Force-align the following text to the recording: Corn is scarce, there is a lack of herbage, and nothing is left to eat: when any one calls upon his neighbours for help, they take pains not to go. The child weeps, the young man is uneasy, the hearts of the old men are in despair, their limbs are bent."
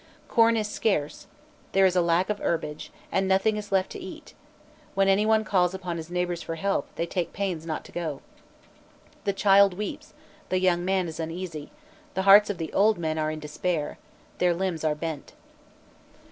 Corn 0.27 0.57
is 0.57 0.67
scarce, 0.67 1.27
there 1.73 1.85
is 1.85 1.95
a 1.95 2.01
lack 2.01 2.31
of 2.31 2.39
herbage, 2.39 2.91
and 3.11 3.27
nothing 3.27 3.55
is 3.55 3.71
left 3.71 3.91
to 3.91 3.99
eat: 3.99 4.33
when 4.95 5.07
any 5.07 5.27
one 5.27 5.43
calls 5.43 5.75
upon 5.75 5.97
his 5.97 6.09
neighbours 6.09 6.41
for 6.41 6.55
help, 6.55 6.87
they 6.95 7.05
take 7.05 7.33
pains 7.33 7.67
not 7.67 7.83
to 7.85 7.91
go. 7.91 8.21
The 9.25 9.33
child 9.33 9.75
weeps, 9.75 10.15
the 10.49 10.59
young 10.59 10.83
man 10.83 11.07
is 11.07 11.19
uneasy, 11.19 11.69
the 12.15 12.23
hearts 12.23 12.49
of 12.49 12.57
the 12.57 12.73
old 12.73 12.97
men 12.97 13.19
are 13.19 13.29
in 13.29 13.39
despair, 13.39 13.99
their 14.39 14.55
limbs 14.55 14.83
are 14.83 14.95
bent." 14.95 15.33